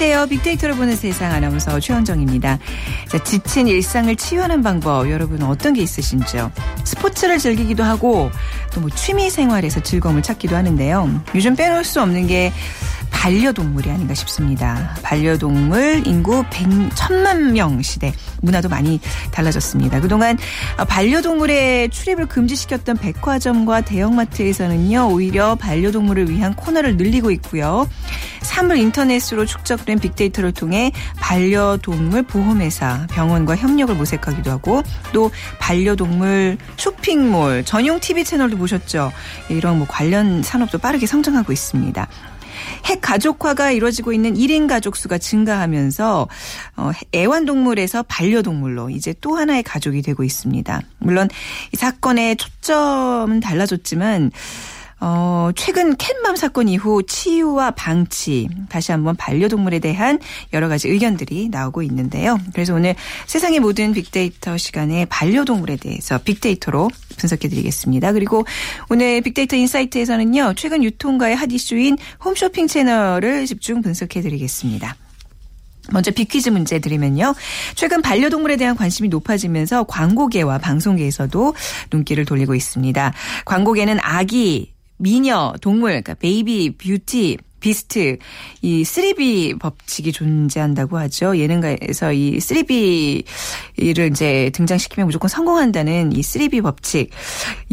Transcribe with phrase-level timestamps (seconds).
[0.00, 0.26] 안녕하세요.
[0.28, 2.60] 빅데이터를 보는 세상 아나운서 최현정입니다.
[3.08, 6.52] 자, 지친 일상을 치유하는 방법 여러분 어떤 게 있으신지요?
[6.84, 8.30] 스포츠를 즐기기도 하고
[8.72, 11.20] 또 뭐 취미 생활에서 즐거움을 찾기도 하는데요.
[11.34, 12.52] 요즘 빼놓을 수 없는 게
[13.10, 14.94] 반려동물이 아닌가 싶습니다.
[15.02, 18.12] 반려동물 인구 100, 천만 명 시대
[18.42, 19.00] 문화도 많이
[19.32, 20.00] 달라졌습니다.
[20.00, 20.38] 그동안
[20.88, 25.08] 반려동물의 출입을 금지시켰던 백화점과 대형마트에서는요.
[25.12, 27.88] 오히려 반려동물을 위한 코너를 늘리고 있고요.
[28.42, 34.82] 사물 인터넷으로 축적된 빅데이터를 통해 반려동물 보험회사, 병원과 협력을 모색하기도 하고
[35.12, 39.12] 또 반려동물 쇼핑몰, 전용 TV 채널도 보셨죠.
[39.48, 42.08] 이런 뭐 관련 산업도 빠르게 성장하고 있습니다.
[42.84, 46.28] 핵 가족화가 이루어지고 있는 1인 가족 수가 증가하면서
[46.76, 50.80] 어, 애완동물에서 반려동물로 이제 또 하나의 가족이 되고 있습니다.
[50.98, 51.28] 물론
[51.72, 54.30] 이 사건의 초점은 달라졌지만
[55.00, 60.18] 어, 최근 캣맘 사건 이후 치유와 방치, 다시 한번 반려동물에 대한
[60.52, 62.38] 여러 가지 의견들이 나오고 있는데요.
[62.52, 62.96] 그래서 오늘
[63.26, 68.12] 세상의 모든 빅데이터 시간에 반려동물에 대해서 빅데이터로 분석해 드리겠습니다.
[68.12, 68.44] 그리고
[68.90, 74.96] 오늘 빅데이터 인사이트에서는요, 최근 유통가의 핫 이슈인 홈쇼핑 채널을 집중 분석해 드리겠습니다.
[75.90, 77.34] 먼저 빅퀴즈 문제 드리면요.
[77.74, 81.54] 최근 반려동물에 대한 관심이 높아지면서 광고계와 방송계에서도
[81.90, 83.14] 눈길을 돌리고 있습니다.
[83.46, 88.18] 광고계는 아기, 미녀, 동물, 그러니까 baby, beauty, beast
[88.62, 91.36] 이 3B 법칙이 존재한다고 하죠.
[91.36, 97.10] 예능가에서 이 3B를 이제 등장시키면 무조건 성공한다는 이 3B 법칙.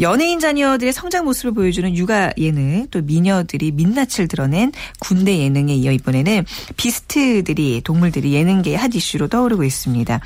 [0.00, 6.44] 연예인 자녀들의 성장 모습을 보여주는 육아 예능, 또 미녀들이 민낯을 드러낸 군대 예능에 이어 이번에는
[6.76, 10.20] beast들이 동물들이 예능계의 hot issue로 떠오르고 있습니다.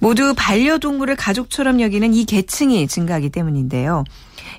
[0.00, 4.04] 모두 반려동물을 가족처럼 여기는 이 계층이 증가하기 때문인데요.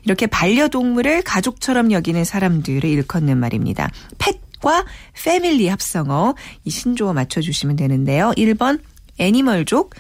[0.05, 3.89] 이렇게 반려동물을 가족처럼 여기는 사람들을 일컫는 말입니다.
[4.17, 8.31] 펫과 패밀리 합성어 이 신조어 맞춰주시면 되는데요.
[8.38, 8.79] 1번
[9.17, 9.95] 애니멀족,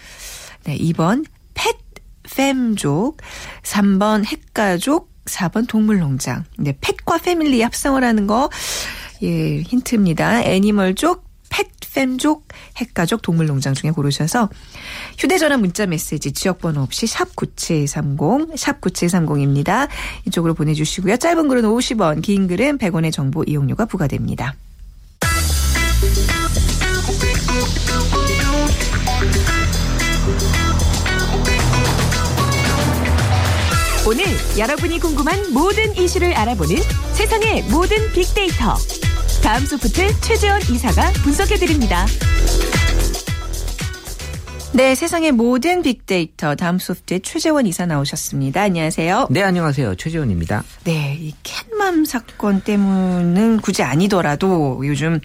[0.65, 1.75] 네, 2번 펫
[2.23, 3.17] 팸족,
[3.63, 6.45] 3번 핵가족, 4번 동물농장.
[6.57, 8.49] 네, 펫과 패밀리 합성어라는 거
[9.23, 10.43] 예, 힌트입니다.
[10.43, 11.24] 애니멀족,
[11.55, 12.41] 펫팸족,
[12.77, 14.49] 핵가족, 동물농장 중에 고르셔서
[15.17, 19.87] 휴대전화 문자 메시지 지역번호 없이 샵 9730, 샵 9730입니다.
[20.27, 21.17] 이쪽으로 보내주시고요.
[21.17, 24.55] 짧은 글은 50원, 긴 글은 100원의 정보 이용료가 부과됩니다.
[34.07, 34.23] 오늘
[34.55, 36.77] 여러분이 궁금한 모든 이슈를 알아보는
[37.13, 38.75] 세상의 모든 빅데이터.
[39.45, 42.07] 다음 소프트 최재원 이사가 분석해드립니다.
[44.73, 48.63] 네, 세상의 모든 빅데이터 다음 소프트의 최재원 이사 나오셨습니다.
[48.63, 49.27] 안녕하세요.
[49.29, 49.97] 네, 안녕하세요.
[49.97, 50.63] 최재원입니다.
[50.85, 55.19] 네, 이 캣맘 사건 때문은 굳이 아니더라도 요즘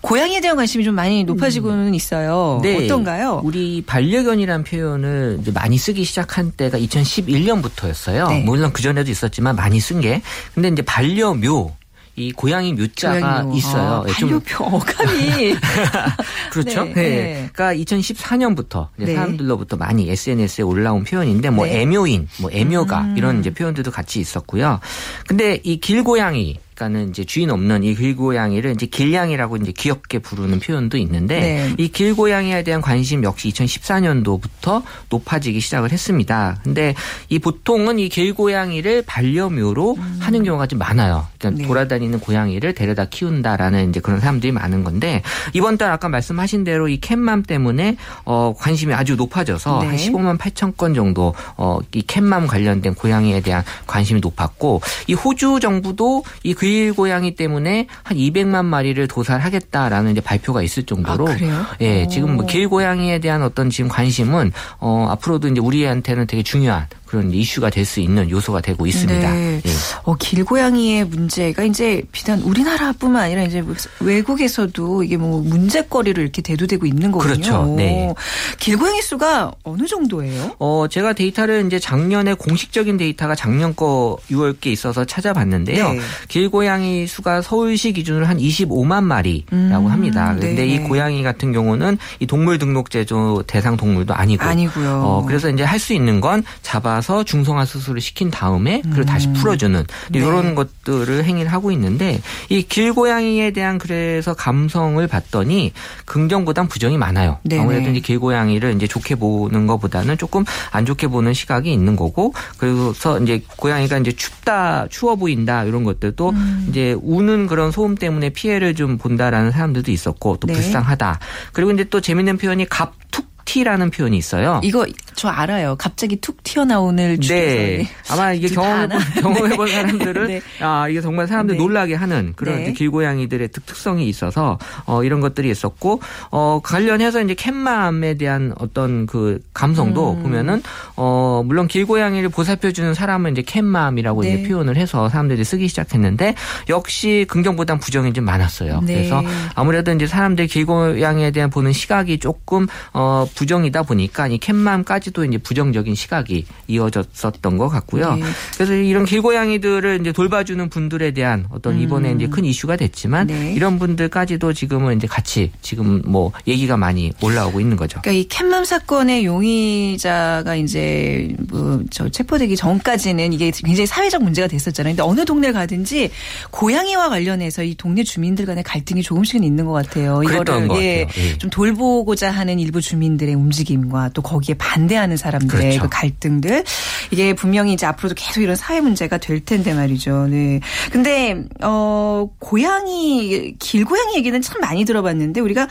[0.00, 1.94] 고양이에 대한 관심이 좀 많이 높아지고는 음.
[1.94, 2.58] 있어요.
[2.64, 3.42] 네, 어떤가요?
[3.44, 8.28] 우리 반려견이란 표현을 많이 쓰기 시작한 때가 2011년부터였어요.
[8.28, 8.42] 네.
[8.42, 10.20] 물론 그 전에도 있었지만 많이 쓴 게.
[10.52, 11.76] 근데 이제 반려묘
[12.14, 13.82] 이 고양이 묘자가 있어요.
[13.82, 15.56] 아, 반려표 어감이
[16.52, 16.84] 그렇죠.
[16.84, 17.02] 네, 네.
[17.02, 17.50] 네.
[17.52, 19.14] 그러니까 2014년부터 네.
[19.14, 21.80] 사람들로부터 많이 SNS에 올라온 표현인데 뭐 네.
[21.80, 23.14] 애묘인, 뭐 애묘가 음.
[23.16, 24.80] 이런 이제 표현들도 같이 있었고요.
[25.26, 30.96] 근데 이 길고양이 그러니까는 이제 주인 없는 이 길고양이를 이제 길냥이라고 이제 귀엽게 부르는 표현도
[30.98, 31.74] 있는데 네.
[31.78, 36.58] 이 길고양이에 대한 관심 역시 2014년도부터 높아지기 시작을 했습니다.
[36.64, 36.94] 근데
[37.28, 40.16] 이 보통은 이 길고양이를 반려묘로 음.
[40.20, 41.26] 하는 경우가 좀 많아요.
[41.38, 41.68] 그러니까 네.
[41.68, 45.22] 돌아다니는 고양이를 데려다 키운다라는 이제 그런 사람들이 많은 건데
[45.52, 49.86] 이번 달 아까 말씀하신 대로 이 캣맘 때문에 어 관심이 아주 높아져서 네.
[49.88, 56.24] 한 15만 8천 건 정도 어이 캣맘 관련된 고양이에 대한 관심이 높았고 이 호주 정부도
[56.42, 61.66] 이 그일 고양이 때문에 한 200만 마리를 도살하겠다라는 이제 발표가 있을 정도로 아, 그래요?
[61.82, 66.86] 예, 지금 뭐 길 고양이에 대한 어떤 지금 관심은 어 앞으로도 이제 우리한테는 되게 중요한
[67.12, 69.32] 그런 이슈가 될 수 있는 요소가 되고 있습니다.
[69.32, 69.60] 네.
[69.66, 69.70] 예.
[70.04, 73.62] 어, 길고양이의 문제가 이제 비단 우리나라뿐만 아니라 이제
[74.00, 77.34] 외국에서도 이게 뭐 문제거리로 이렇게 대두되고 있는 거군요.
[77.34, 77.74] 그렇죠.
[77.76, 78.14] 네.
[78.58, 80.52] 길고양이 수가 어느 정도예요?
[80.58, 85.92] 어, 제가 데이터를 이제 작년에 공식적인 데이터가 작년 거 6월께 있어서 찾아봤는데요.
[85.92, 86.00] 네.
[86.28, 90.34] 길고양이 수가 서울시 기준으로 한 25만 마리라고 음, 합니다.
[90.38, 95.02] 그런데 이 고양이 같은 경우는 이 동물 등록 제조 대상 동물도 아니고 아니고요.
[95.04, 99.26] 어, 그래서 이제 할 수 있는 건 잡아 나서 중성화 수술을 시킨 다음에 그리고 다시
[99.26, 99.32] 음.
[99.32, 100.18] 풀어주는 네.
[100.20, 105.72] 이런 것들을 행위를 하고 있는데 이 길고양이에 대한 그래서 감성을 봤더니
[106.04, 107.40] 긍정보단 부정이 많아요.
[107.42, 107.60] 네네.
[107.60, 113.18] 아무래도 이제 길고양이를 이제 좋게 보는 것보다는 조금 안 좋게 보는 시각이 있는 거고 그래서
[113.18, 116.66] 이제 고양이가 이제 춥다 추워 보인다 이런 것들도 음.
[116.70, 120.52] 이제 우는 그런 소음 때문에 피해를 좀 본다라는 사람들도 있었고 또 네.
[120.52, 121.18] 불쌍하다.
[121.52, 124.60] 그리고 이제 또 재밌는 표현이 갑툭 티라는 표현이 있어요.
[124.62, 125.76] 이거 저 알아요.
[125.78, 127.88] 갑자기 툭 튀어나오는 네.
[128.10, 129.72] 아마 이게 경험해본, 경험해본 네.
[129.72, 130.42] 사람들은 네.
[130.60, 131.62] 아 이게 정말 사람들 네.
[131.62, 132.72] 놀라게 하는 그런 네.
[132.72, 136.00] 길고양이들의 특성이 있어서 어, 이런 것들이 있었고
[136.30, 140.22] 어, 관련해서 이제 캣맘에 대한 어떤 그 감성도 음.
[140.22, 140.62] 보면은
[140.96, 144.48] 어, 물론 길고양이를 보살펴주는 사람은 이제 캣맘이라고 이제 네.
[144.48, 146.34] 표현을 해서 사람들이 쓰기 시작했는데
[146.68, 148.80] 역시 긍정보단 부정이 좀 많았어요.
[148.80, 148.94] 네.
[148.94, 149.22] 그래서
[149.54, 155.94] 아무래도 이제 사람들 길고양이에 대한 보는 시각이 조금 어, 부정이다 보니까 이 캣맘까지도 이제 부정적인
[155.94, 158.14] 시각이 이어졌었던 것 같고요.
[158.14, 158.22] 네.
[158.54, 162.20] 그래서 이런 길고양이들을 이제 돌봐주는 분들에 대한 어떤 이번에 음.
[162.20, 163.52] 이제 큰 이슈가 됐지만 네.
[163.54, 168.00] 이런 분들까지도 지금은 이제 같이 지금 뭐 얘기가 많이 올라오고 있는 거죠.
[168.02, 174.92] 그러니까 이 캣맘 사건의 용의자가 이제 뭐 저 체포되기 전까지는 이게 굉장히 사회적 문제가 됐었잖아요.
[174.92, 176.10] 근데 어느 동네 가든지
[176.50, 180.22] 고양이와 관련해서 이 동네 주민들 간의 갈등이 조금씩은 있는 것 같아요.
[180.22, 181.38] 이거를 예, 예.
[181.38, 185.82] 좀 돌보고자 하는 일부 주민들 사람들의 움직임과 또 거기에 반대하는 사람들의 그렇죠.
[185.82, 186.64] 그 갈등들
[187.10, 190.26] 이게 분명히 이제 앞으로도 계속 이런 사회 문제가 될 텐데 말이죠.
[190.26, 190.60] 네.
[190.90, 195.68] 근데 어 고양이 길고양이 얘기는 참 많이 들어봤는데 우리가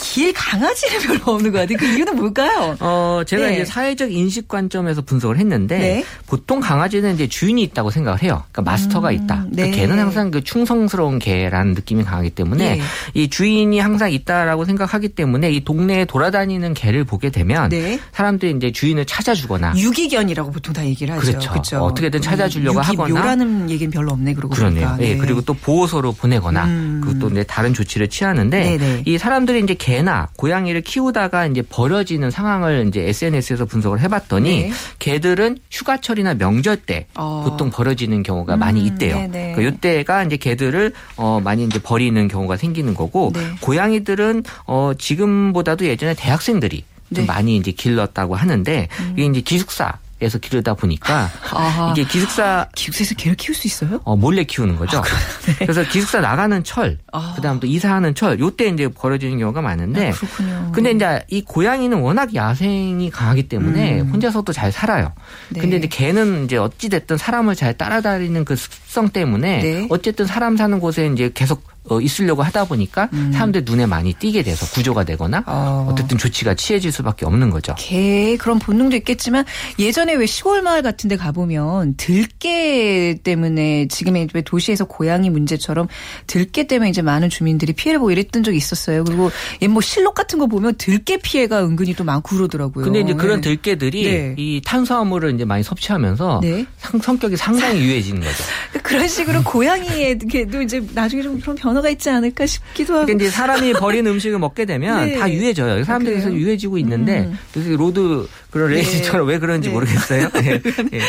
[0.00, 1.76] 길 강아지를 별로 없는 것 같아요.
[1.78, 2.76] 그 이유는 뭘까요?
[2.80, 3.54] 어, 제가 네.
[3.54, 6.04] 이제 사회적 인식 관점에서 분석을 했는데 네.
[6.26, 8.44] 보통 강아지는 이제 주인이 있다고 생각을 해요.
[8.52, 9.46] 그러니까 마스터가 음, 있다.
[9.50, 9.70] 그러니까 네.
[9.70, 12.82] 개는 항상 그 충성스러운 개라는 느낌이 강하기 때문에 네.
[13.14, 17.98] 이 주인이 항상 있다라고 생각하기 때문에 이 동네에 돌아다니는 개를 보게 되면 네.
[18.12, 21.26] 사람들이 이제 주인을 찾아주거나 유기견이라고 보통 다 얘기를 하죠.
[21.26, 21.50] 그렇죠.
[21.50, 21.78] 그렇죠.
[21.78, 24.96] 어떻게든 찾아주려고 하거나 묘라는 얘기는 별로 없네 그러고 그러네요.
[25.00, 27.00] 예, 그리고 또 보호소로 보내거나 음.
[27.04, 33.08] 그또 이제 다른 조치를 취하는데 이 사람들이 이제 개나 고양이를 키우다가 이제 버려지는 상황을 이제
[33.08, 34.72] SNS에서 분석을 해봤더니 네.
[34.98, 37.44] 개들은 휴가철이나 명절 때 어.
[37.48, 39.28] 보통 버려지는 경우가 음, 많이 있대요.
[39.56, 43.40] 그 이때가 이제 개들을 어 많이 이제 버리는 경우가 생기는 거고 네.
[43.60, 46.84] 고양이들은 어 지금보다도 예전에 대학생들이
[47.14, 47.26] 좀 네.
[47.26, 49.12] 많이 이제 길렀다고 하는데 음.
[49.16, 54.00] 이게 이제 기숙사 에서 기르다 보니까 아, 이게 기숙사 기숙사에서 개를 키울 수 있어요?
[54.02, 54.98] 어 몰래 키우는 거죠.
[54.98, 55.02] 아,
[55.46, 55.54] 네.
[55.60, 57.34] 그래서 기숙사 나가는 철, 아.
[57.36, 60.08] 그다음 또 이사하는 철, 요때 이제 벌어지는 경우가 많은데.
[60.08, 60.72] 아, 그렇군요.
[60.74, 64.10] 근데 이제 이 고양이는 워낙 야생이 강하기 때문에 음.
[64.10, 65.12] 혼자서도 잘 살아요.
[65.50, 65.60] 네.
[65.60, 69.86] 근데 이제 개는 이제 어찌 됐든 사람을 잘 따라다니는 그 습성 때문에 네.
[69.88, 73.30] 어쨌든 사람 사는 곳에 이제 계속 어, 있으려고 하다 보니까 음.
[73.32, 75.94] 사람들 눈에 많이 띄게 돼서 구조가 되거나 어.
[75.96, 77.74] 쨌든 조치가 취해질 수밖에 없는 거죠.
[77.78, 79.44] 개 그런 본능도 있겠지만
[79.78, 85.88] 예전에 왜 시골 마을 같은 데 가보면 들개 때문에 지금의 도시에서 고양이 문제처럼
[86.26, 89.04] 들개 때문에 이제 많은 주민들이 피해를 보고 이랬던 적이 있었어요.
[89.04, 89.30] 그리고
[89.62, 92.84] 옛뭐 실록 같은 거 보면 들개 피해가 은근히 또 많고 그러더라고요.
[92.84, 93.48] 근데 이제 그런 네.
[93.48, 94.34] 들개들이 네.
[94.36, 96.66] 이 탄수화물을 이제 많이 섭취하면서 네.
[96.78, 98.44] 상, 성격이 상당히 유해지는 거죠.
[98.82, 103.06] 그런 식으로 고양이에도 이제 나중에 좀 그런 변화 변화가 있지 않을까 싶기도 하고.
[103.06, 105.18] 그러니까 이제 사람이 버린 음식을 먹게 되면 네.
[105.18, 105.84] 다 유해져요.
[105.84, 107.38] 사람들에서 아, 유해지고 있는데 음.
[107.52, 108.76] 그래서 로드 그런 네.
[108.76, 109.32] 레이스처럼 네.
[109.32, 109.74] 왜 그런지 네.
[109.74, 110.30] 모르겠어요.
[110.42, 110.60] 네.
[110.62, 111.00] 네.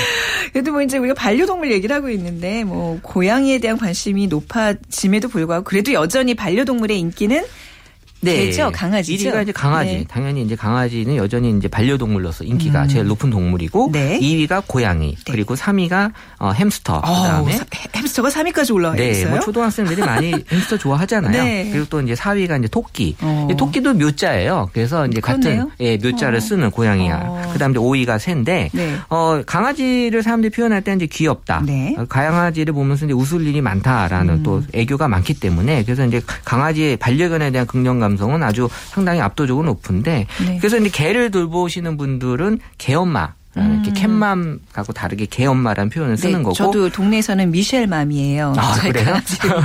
[0.51, 5.93] 그래도 뭐 이제 우리가 반려동물 얘기를 하고 있는데 뭐 고양이에 대한 관심이 높아짐에도 불구하고 그래도
[5.93, 7.43] 여전히 반려동물의 인기는
[8.21, 8.45] 네.
[8.45, 9.29] 개죠, 강아지죠.
[9.29, 9.91] 1위가 이제 강아지.
[9.91, 10.05] 네.
[10.07, 12.87] 당연히 이제 강아지는 여전히 이제 반려동물로서 인기가 음.
[12.87, 14.19] 제일 높은 동물이고 네.
[14.19, 15.31] 2위가 고양이, 네.
[15.31, 17.01] 그리고 3위가 어, 햄스터.
[17.01, 17.59] 그다음에 어,
[17.95, 19.29] 햄스터가 3위까지 올라와 네, 있어요.
[19.31, 21.31] 뭐 초등학생들이 많이 햄스터 좋아하잖아요.
[21.31, 21.69] 네.
[21.71, 23.15] 그리고 또 이제 4위가 이제 토끼.
[23.21, 23.47] 어.
[23.57, 24.69] 토끼도 묘자예요.
[24.73, 25.69] 그래서 이제 그렇네요.
[25.69, 26.41] 같은 예, 묘자를 어.
[26.41, 27.19] 쓰는 고양이야.
[27.23, 27.49] 어.
[27.53, 28.95] 그다음에 5위가 새인데 네.
[29.09, 31.63] 어, 강아지를 사람들이 표현할 때 이제 귀엽다.
[31.65, 31.95] 네.
[31.97, 34.43] 어, 강아지를 보면서 이제 웃을 일이 많다라는 음.
[34.43, 40.25] 또 애교가 많기 때문에 그래서 이제 강아지의 반려견에 대한 긍정감 감성은 아주 상당히 압도적으로 높은데
[40.45, 40.57] 네.
[40.59, 43.38] 그래서 이제 개를 돌보시는 분들은 개엄마 음.
[43.59, 46.55] 이렇게 캣맘 하고 다르게 개엄마라는 표현을 네, 쓰는 거고.
[46.55, 48.53] 저도 동네에서는 미셸맘이에요.
[48.57, 49.15] 아, 그래요?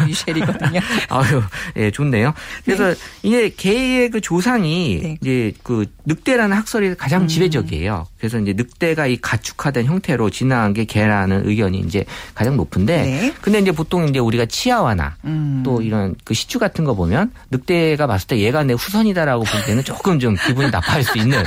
[0.06, 0.80] 미셸이거든요.
[1.10, 1.42] 아유,
[1.76, 2.34] 예, 좋네요.
[2.64, 2.94] 그래서 네.
[3.22, 5.18] 이게 개의 그 조상이 네.
[5.20, 7.28] 이제 그 늑대라는 학설이 가장 음.
[7.28, 8.06] 지배적이에요.
[8.18, 13.02] 그래서 이제 늑대가 이 가축화된 형태로 진화한 게 개라는 의견이 이제 가장 높은데.
[13.02, 13.34] 네.
[13.40, 15.62] 근데 이제 보통 이제 우리가 치아와나 음.
[15.64, 19.84] 또 이런 그 시추 같은 거 보면 늑대가 봤을 때 얘가 내 후손이다라고 볼 때는
[19.84, 21.42] 조금 좀 기분이 나빠할 수 있는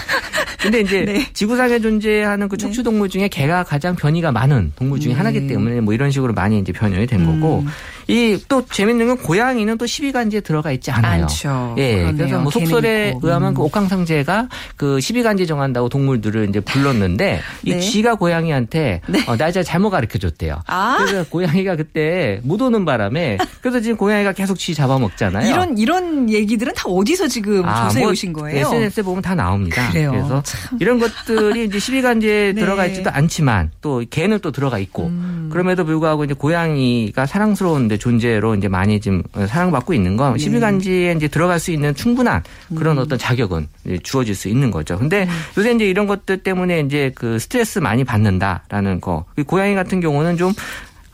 [0.62, 1.28] 근데 이제 네.
[1.34, 2.62] 지구상에 존재 하는 그 네.
[2.62, 5.20] 척추 동물 중에 개가 가장 변이가 많은 동물 중에 음.
[5.20, 7.68] 하나이기 때문에 뭐 이런 식으로 많이 이제 변형이 된 거고 음.
[8.08, 11.24] 이 또 재밌는 건 고양이는 또 12간지에 들어가 있지 않아요.
[11.24, 11.76] 않죠.
[11.78, 11.96] 예.
[11.98, 12.16] 그러네요.
[12.18, 13.66] 그래서 뭐 속설에 의하면 그 음.
[13.66, 17.72] 옥황상제가 그 12간지 정한다고 동물들을 이제 불렀는데 네.
[17.78, 19.24] 이 쥐가 고양이한테 네.
[19.28, 20.62] 어, 날짜 잘못 가르쳐 줬대요.
[20.68, 20.98] 아?
[21.00, 25.50] 그래서 고양이가 그때 못 오는 바람에 그래서 지금 고양이가 계속 쥐 잡아먹잖아요.
[25.50, 28.68] 이런 이런 얘기들은 다 어디서 지금 아, 조사해 뭐 오신 거예요?
[28.68, 29.90] SNS에 보면 다 나옵니다.
[29.92, 30.12] 그래요.
[30.12, 30.78] 그래서 참.
[30.80, 32.62] 이런 것들이 이제 12간지에 네.
[32.62, 35.50] 들어가 있지도 않지만 또 개는 또 들어가 있고 음.
[35.52, 40.46] 그럼에도 불구하고 이제 고양이가 사랑스러운 존재로 이제 많이 지금 사랑받고 있는 건 네.
[40.46, 42.44] 12간지에 이제 들어갈 수 있는 충분한
[42.76, 43.04] 그런 음.
[43.04, 43.68] 어떤 자격은
[44.04, 44.98] 주어질 수 있는 거죠.
[44.98, 45.30] 근데 음.
[45.58, 49.26] 요새 이제 이런 것들 때문에 이제 그 스트레스 많이 받는다라는 거.
[49.46, 50.54] 고양이 같은 경우는 좀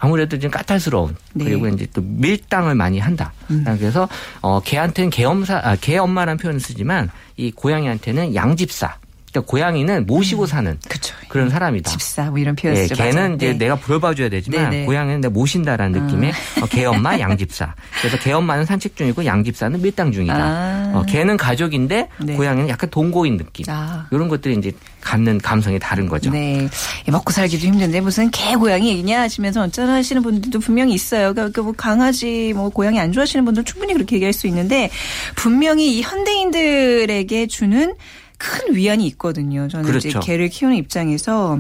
[0.04, 1.46] 아무래도 좀 까탈스러운 네.
[1.46, 3.32] 그리고 이제 또 밀당을 많이 한다.
[3.50, 3.64] 음.
[3.80, 4.10] 그래서
[4.42, 8.98] 어 개한테는 개엄사 아, 개엄마라는 표현을 쓰지만 이 고양이한테는 양집사
[9.34, 10.48] 그러니까 고양이는 모시고 음.
[10.48, 11.16] 사는 그쵸.
[11.28, 11.90] 그런 사람이다.
[11.90, 12.96] 집사 뭐 이런 표현 쓰죠.
[12.96, 13.58] 네, 개는 이제 네.
[13.58, 14.86] 내가 불러봐줘야 되지만 네네.
[14.86, 16.06] 고양이는 내가 모신다라는 음.
[16.06, 17.74] 느낌의 어, 개엄마 양집사.
[18.00, 20.36] 그래서 개엄마는 산책 중이고 양집사는 밀당 중이다.
[20.36, 20.92] 아.
[20.94, 22.36] 어, 개는 가족인데 네.
[22.36, 23.66] 고양이는 약간 동거인 느낌.
[23.70, 24.08] 아.
[24.12, 24.72] 이런 것들이 이제
[25.02, 26.30] 갖는 감성이 다른 거죠.
[26.30, 26.70] 네.
[27.08, 31.34] 먹고 살기도 힘든데 무슨 개 고양이 얘기냐 하시면서 어쩌나 하시는 분들도 분명히 있어요.
[31.34, 34.92] 그러니까 뭐 강아지 뭐 고양이 안 좋아하시는 분들 충분히 그렇게 얘기할 수 있는데
[35.36, 37.96] 분명히 이 현대인들에게 주는
[38.38, 39.68] 큰 위안이 있거든요.
[39.68, 40.08] 저는 그렇죠.
[40.08, 41.60] 이제 개를 키우는 입장에서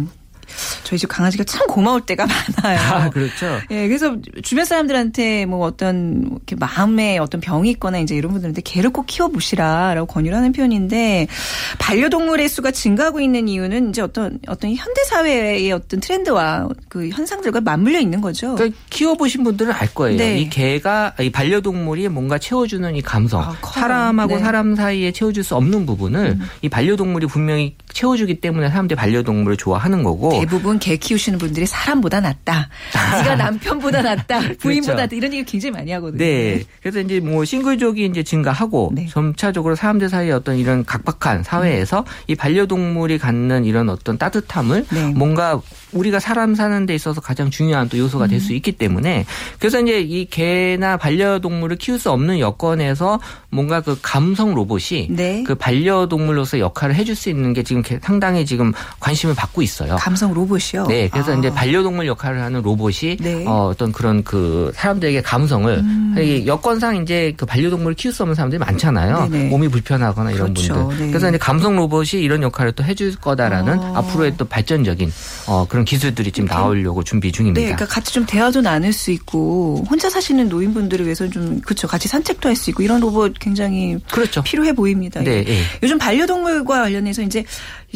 [0.84, 2.26] 저희 집 강아지가 참 고마울 때가
[2.64, 2.80] 많아요.
[2.80, 3.60] 아, 그렇죠.
[3.72, 8.92] 예, 그래서 주변 사람들한테 뭐 어떤 이렇게 마음에 어떤 병이 있거나 이제 이런 분들한테 개를
[8.92, 11.28] 꼭 키워보시라라고 권유를 하는 편인데
[11.80, 18.00] 반려동물의 수가 증가하고 있는 이유는 이제 어떤 어떤 현대 사회의 어떤 트렌드와 그 현상들과 맞물려
[18.00, 18.56] 있는 거죠.
[18.56, 20.18] 그러니까 키워보신 분들은 알 거예요.
[20.18, 20.40] 네.
[20.40, 24.42] 이 개가 이 반려동물이 뭔가 채워주는 이 감성, 아, 사람하고 네.
[24.42, 26.42] 사람 사이에 채워줄 수 없는 부분을 음.
[26.62, 32.70] 이 반려동물이 분명히 채워주기 때문에 사람들이 반려동물을 좋아하는 거고 대부분 개 키우시는 분들이 사람보다 낫다.
[33.20, 34.40] 네가 남편보다 낫다.
[34.40, 34.58] 그렇죠.
[34.60, 35.16] 부인보다 낫다.
[35.16, 36.18] 이런 얘기 굉장히 많이 하거든요.
[36.18, 36.64] 네.
[36.82, 39.08] 그래서 이제 뭐 싱글족이 이제 증가하고 네.
[39.08, 42.06] 점차적으로 사람들 사이에 어떤 이런 각박한 사회에서 음.
[42.28, 45.08] 이 반려동물이 갖는 이런 어떤 따뜻함을 네.
[45.10, 45.62] 뭔가
[45.94, 48.56] 우리가 사람 사는 데 있어서 가장 중요한 또 요소가 될수 음.
[48.56, 49.26] 있기 때문에
[49.60, 53.20] 그래서 이제 이 개나 반려동물을 키울 수 없는 여건에서
[53.50, 55.44] 뭔가 그 감성 로봇이 네.
[55.44, 59.96] 그 반려동물로서 역할을 해줄 수 있는 게 지금 상당히 지금 관심을 받고 있어요.
[59.98, 60.88] 감성 로봇이요?
[60.88, 61.08] 네.
[61.10, 61.36] 그래서 아.
[61.36, 63.46] 이제 반려동물 역할을 하는 로봇이 네.
[63.48, 66.44] 어, 어떤 그런 그 사람들에게 감성을 음.
[66.46, 69.30] 여건상 이제 그 반려동물을 키울 수 없는 사람들이 많잖아요.
[69.30, 69.50] 네네.
[69.50, 70.74] 몸이 불편하거나 이런 그렇죠.
[70.74, 71.06] 분들.
[71.06, 71.12] 네.
[71.12, 73.94] 그래서 이제 감성 로봇이 이런 역할을 또 해줄 거다라는 아.
[73.98, 75.12] 앞으로의 또 발전적인
[75.48, 77.60] 어, 그런 기술들이 지금 나오려고 준비 중입니다.
[77.62, 81.88] 네, 그러니까 같이 좀 대화도 나눌 수 있고 혼자 사시는 노인분들을 위해서 좀 그렇죠.
[81.88, 84.42] 같이 산책도 할 수 있고 이런 로봇 굉장히 그렇죠.
[84.44, 85.22] 필요해 보입니다.
[85.22, 85.58] 네, 예.
[85.82, 87.44] 요즘 반려동물과 관련해서 이제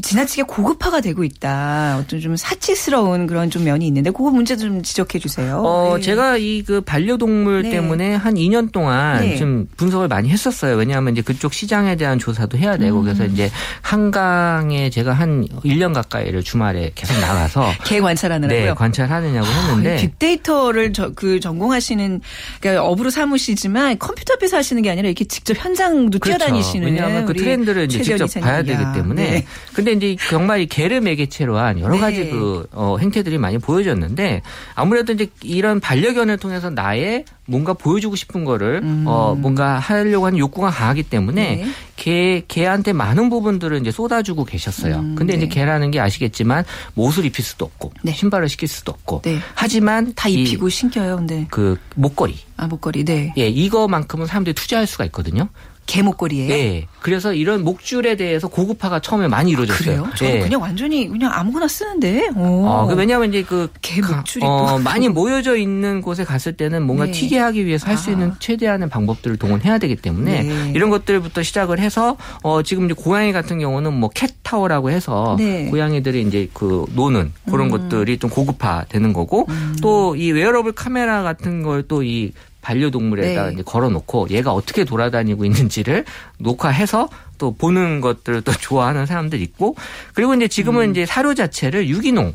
[0.02, 1.98] 지나치게 고급화가 되고 있다.
[2.00, 5.58] 어떤 좀 사치스러운 그런 좀 면이 있는데 그거 문제 좀 지적해 주세요.
[5.64, 6.02] 어, 네.
[6.04, 7.70] 제가 이 그 반려동물 네.
[7.70, 9.38] 때문에 한 2년 동안 네.
[9.38, 10.76] 좀 분석을 많이 했었어요.
[10.76, 13.04] 왜냐하면 이제 그쪽 시장에 대한 조사도 해야 되고 음.
[13.06, 13.50] 그래서 이제
[13.82, 18.66] 한강에 제가 한 1년 가까이를 주말에 계속 나가서 개 관찰하느라고요.
[18.66, 22.22] 네, 관찰하느냐고 했는데 아, 빅데이터를 저, 그 전공하시는
[22.60, 26.38] 그러니까 업으로 삼으시지만 컴퓨터 앞에서 하시는 게 아니라 이렇게 직접 현장도 그렇죠.
[26.38, 28.52] 뛰어다니시는 왜냐하면 그 트렌드를 이제 직접 이사님이야.
[28.52, 29.46] 봐야 되기 때문에 네.
[29.88, 32.30] 근데 이제 정말 이 개를 매개체로 한 여러 가지 네.
[32.30, 34.42] 그 어, 행태들이 많이 보여졌는데
[34.76, 39.06] 아무래도 이제 이런 반려견을 통해서 나의 뭔가 보여주고 싶은 거를 음.
[39.08, 41.68] 어 뭔가 하려고 하는 욕구가 강하기 때문에 네.
[41.96, 44.98] 개 개한테 많은 부분들을 이제 쏟아주고 계셨어요.
[44.98, 45.46] 음, 근데 네.
[45.46, 48.12] 이제 개라는 게 아시겠지만 뭐 옷을 입힐 수도 없고 네.
[48.12, 49.40] 신발을 시킬 수도 없고 네.
[49.54, 51.16] 하지만 다 입히고 신겨요.
[51.16, 53.34] 근데 그 목걸이 아 목걸이 네.
[53.38, 55.48] 예 이거만큼은 사람들이 투자할 수가 있거든요.
[55.88, 56.50] 개목걸이에요?
[56.50, 56.88] 네.
[57.00, 60.02] 그래서 이런 목줄에 대해서 고급화가 처음에 많이 이루어졌어요.
[60.02, 60.16] 아, 그래요?
[60.16, 60.40] 저는 네.
[60.42, 62.30] 그냥 완전히 그냥 아무거나 쓰는데.
[62.36, 67.12] 어, 그 왜냐하면 이제 그 개목줄이 어, 많이 모여져 있는 곳에 갔을 때는 뭔가 네.
[67.12, 68.14] 튀게 하기 위해서 할수 아.
[68.14, 70.72] 있는 최대한의 방법들을 동원해야 되기 때문에 네.
[70.76, 75.66] 이런 것들부터 시작을 해서 어, 지금 이제 고양이 같은 경우는 뭐 cat tower라고 해서 네.
[75.70, 77.72] 고양이들이 이제 그 노는 그런 음.
[77.72, 79.78] 것들이 좀 고급화되는 거고 음.
[79.82, 82.32] 또이 웨어러블 카메라 같은 걸 또 이
[82.68, 83.54] 반려동물에다 네.
[83.54, 86.04] 이제 걸어놓고 얘가 어떻게 돌아다니고 있는지를
[86.40, 87.08] 녹화해서
[87.38, 89.76] 또 보는 것들을 또 좋아하는 사람들 있고
[90.14, 90.92] 그리고 이제 지금은 음.
[90.92, 92.34] 이제 사료 자체를 유기농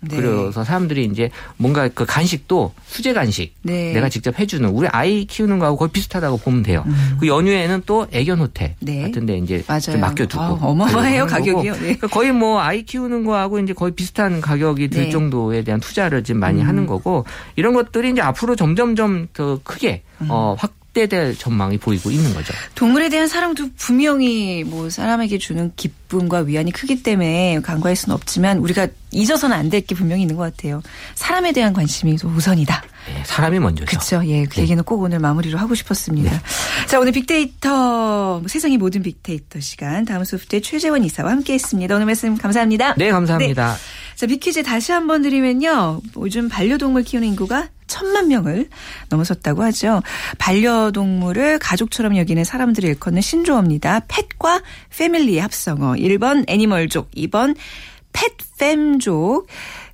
[0.00, 0.16] 네.
[0.16, 3.92] 그래서 사람들이 이제 뭔가 그 간식도 수제 간식 네.
[3.92, 6.84] 내가 직접 해주는 우리 아이 키우는 거하고 거의 비슷하다고 보면 돼요.
[6.86, 7.16] 음.
[7.18, 9.02] 그 연휴에는 또 애견 호텔 네.
[9.02, 11.72] 같은데 이제 좀 맡겨두고 아, 어마어마해요 가격이요.
[11.72, 11.78] 네.
[11.78, 15.10] 그러니까 거의 뭐 아이 키우는 거하고 이제 거의 비슷한 가격이 들 네.
[15.10, 16.68] 정도에 대한 투자를 지금 많이 음.
[16.68, 17.24] 하는 거고
[17.56, 20.28] 이런 것들이 이제 앞으로 점점점 더 크게 음.
[20.30, 22.52] 어, 확 확대될 전망이 보이고 있는 거죠.
[22.74, 28.58] 동물에 대한 사랑도 분명히 뭐 사람에게 주는 깊 기쁨과 위안이 크기 때문에 간과할 수는 없지만
[28.58, 30.82] 우리가 잊어서는 안 될 게 분명히 있는 것 같아요.
[31.14, 32.82] 사람에 대한 관심이 우선이다.
[33.06, 33.86] 네, 사람이 먼저죠.
[33.90, 34.22] 그렇죠.
[34.26, 34.62] 예, 그 네.
[34.62, 36.30] 얘기는 꼭 오늘 마무리로 하고 싶었습니다.
[36.30, 36.40] 네.
[36.86, 41.94] 자, 오늘 빅데이터 세상의 모든 빅데이터 시간 다음 소프트의 최재원 이사와 함께했습니다.
[41.94, 42.94] 오늘 말씀 감사합니다.
[42.96, 43.74] 네, 감사합니다.
[43.74, 44.16] 네.
[44.16, 46.00] 자, 빅퀴즈 다시 한번 드리면요.
[46.16, 48.68] 요즘 반려동물 키우는 인구가 천만 명을
[49.08, 50.02] 넘어섰다고 하죠.
[50.38, 54.02] 반려동물을 가족처럼 여기는 사람들을 일컫는 신조어입니다.
[54.06, 54.62] 펫과
[54.96, 55.94] 패밀리의 합성어.
[55.94, 57.56] 1번 애니멀족, 2번
[58.12, 59.46] 펫팸족,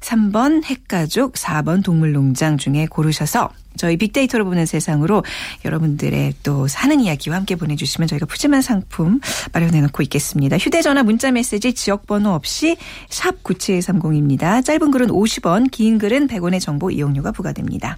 [0.04, 5.24] 3번 핵가족, 4번 동물농장 중에 고르셔서 저희 빅데이터로 보는 세상으로
[5.64, 9.20] 여러분들의 또 사는 이야기와 함께 보내주시면 저희가 푸짐한 상품
[9.52, 10.58] 마련해놓고 있겠습니다.
[10.58, 12.76] 휴대전화 문자메시지 지역번호 없이
[13.08, 14.64] 샵 9730입니다.
[14.64, 17.96] 짧은 글은 50원, 긴 글은 100원의 정보 이용료가 부과됩니다.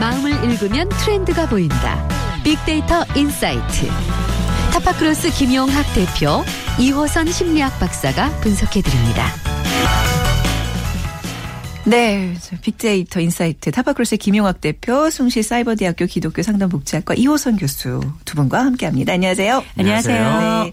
[0.00, 2.27] 마음을 읽으면 트렌드가 보인다.
[2.48, 3.86] big data insight.
[4.72, 6.42] 타파크로스 김용학 대표,
[6.80, 9.26] 이호선 심리학 박사가 분석해 드립니다.
[11.84, 18.64] 네, big data insight 타파크로스의 김용학 대표, 숭실 사이버대학교 기독교 상담복지학과 이호선 교수 두 분과
[18.64, 19.12] 함께 합니다.
[19.12, 19.62] 안녕하세요.
[19.76, 20.16] 안녕하세요.
[20.16, 20.64] 안녕하세요.
[20.64, 20.72] 네.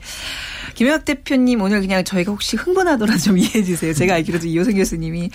[0.75, 3.93] 김용학 대표님 오늘 그냥 저희가 혹시 흥분하더라도 좀 이해해 주세요.
[3.93, 5.29] 제가 알기로도 이호선 교수님이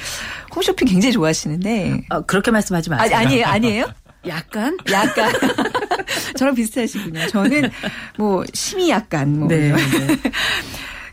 [0.57, 2.05] 홈쇼핑 굉장히 좋아하시는데.
[2.09, 3.15] 어, 그렇게 말씀하지 마세요.
[3.15, 3.47] 아니, 아니에요?
[3.47, 4.01] 아니에요?
[4.27, 4.77] 약간?
[4.91, 5.33] 약간.
[6.37, 7.27] 저랑 비슷하시군요.
[7.29, 7.71] 저는
[8.19, 9.49] 뭐 심이 약간 뭐.
[9.49, 9.73] 네.
[9.73, 9.77] 네.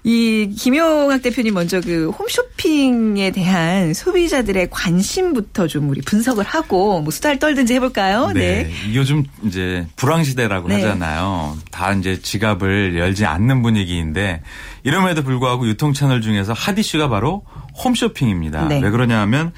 [0.08, 7.40] 이 김용학 대표님 먼저 그 홈쇼핑에 대한 소비자들의 관심부터 좀 우리 분석을 하고 뭐 수다를
[7.40, 8.32] 떨든지 해볼까요?
[8.34, 8.64] 네.
[8.64, 8.72] 네.
[8.94, 10.76] 요즘 이제 불황 시대라고 네.
[10.76, 11.58] 하잖아요.
[11.72, 14.44] 다 이제 지갑을 열지 않는 분위기인데
[14.84, 17.44] 이름에도 불구하고 유통 채널 중에서 핫 이슈가 바로
[17.84, 18.70] 홈쇼핑입니다.
[18.70, 18.80] 네.
[18.82, 19.52] 왜 그러냐하면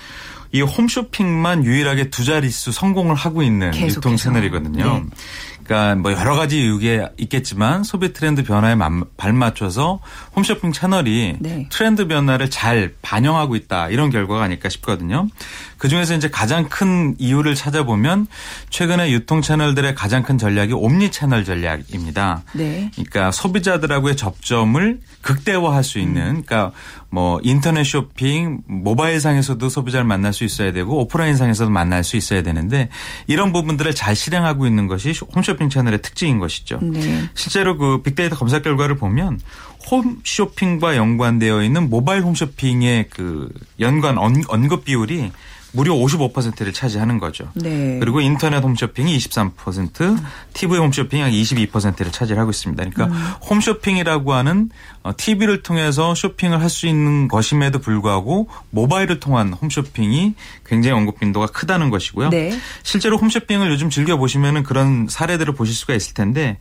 [0.51, 4.93] 이 홈쇼핑만 유일하게 두 자릿수 성공을 하고 있는 유통 채널이거든요.
[4.93, 5.03] 네.
[5.69, 8.75] 그러니까 뭐 여러 가지 이유가 있겠지만 소비 트렌드 변화에
[9.17, 9.99] 발맞춰서
[10.35, 11.67] 홈쇼핑 채널이 네.
[11.69, 15.27] 트렌드 변화를 잘 반영하고 있다 이런 결과가 아닐까 싶거든요.
[15.77, 18.25] 그 중에서 이제 가장 큰 이유를 찾아보면
[18.71, 22.41] 최근에 유통 채널들의 가장 큰 전략이 옴니 채널 전략입니다.
[22.53, 22.89] 네.
[22.95, 26.71] 그러니까 소비자들하고의 접점을 극대화할 수 있는 그러니까
[27.11, 32.43] 뭐 인터넷 쇼핑, 모바일 상에서도 소비자를 만날 수 있어야 되고 오프라인 상에서도 만날 수 있어야
[32.43, 32.89] 되는데
[33.25, 36.79] 이런 부분들을 잘 실행하고 있는 것이 홈쇼핑 채널의 특징인 것이죠.
[36.81, 37.23] 네.
[37.33, 39.39] 실제로 그 빅데이터 검사 결과를 보면
[39.89, 45.31] 홈쇼핑과 연관되어 있는 모바일 홈쇼핑의 그 연관 언급 비율이
[45.71, 47.49] 무려 55%를 차지하는 거죠.
[47.53, 47.97] 네.
[47.99, 50.17] 그리고 인터넷 홈쇼핑이 23%, 음.
[50.53, 52.83] TV 홈쇼핑이 한 22%를 차지하고 있습니다.
[52.89, 53.33] 그러니까 음.
[53.49, 54.69] 홈쇼핑이라고 하는
[55.17, 61.47] TV를 어, 통해서 쇼핑을 할 수 있는 것임에도 불구하고 모바일을 통한 홈쇼핑이 굉장히 언급 빈도가
[61.47, 62.29] 크다는 것이고요.
[62.29, 62.57] 네.
[62.83, 66.57] 실제로 홈쇼핑을 요즘 즐겨 보시면은 그런 사례들을 보실 수가 있을 텐데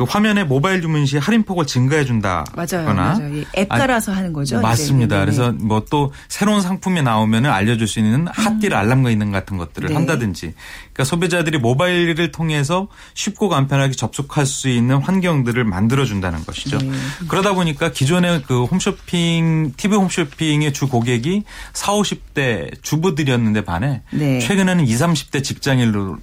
[0.00, 3.18] 그 화면에 모바일 주문 시 할인폭을 증가해 준다거나.
[3.58, 4.58] 앱 따라서 아, 하는 거죠.
[4.58, 5.16] 맞습니다.
[5.16, 5.24] 이제.
[5.26, 8.78] 그래서 뭐 또 새로운 상품이 나오면 알려줄 수 있는 핫딜 음.
[8.78, 9.94] 알람과 있는 같은 것들을 네.
[9.94, 10.54] 한다든지
[10.92, 16.78] 그러니까 소비자들이 모바일을 통해서 쉽고 간편하게 접속할 수 있는 환경들을 만들어 준다는 것이죠.
[16.78, 16.90] 네.
[17.28, 24.38] 그러다 보니까 기존의 그 홈쇼핑 TV 홈쇼핑의 주 고객이 4, 50대 주부들이었는데 반해 네.
[24.38, 26.18] 최근에는 20, 30대 직장인으로